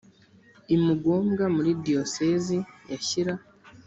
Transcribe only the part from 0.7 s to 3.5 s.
i mugombwa muri diyosezi ya shyira